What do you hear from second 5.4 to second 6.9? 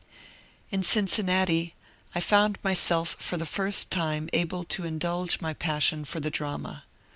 my passion for the drama.